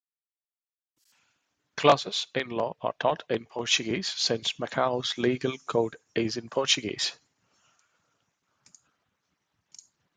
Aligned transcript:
Classes 1.77 2.25
in 2.33 2.49
law 2.49 2.73
are 2.81 2.95
taught 2.99 3.21
in 3.29 3.45
Portuguese 3.45 4.07
since 4.07 4.53
Macau's 4.53 5.15
legal 5.19 5.55
code 5.67 5.95
is 6.15 6.37
in 6.37 6.49
Portuguese. 6.49 7.19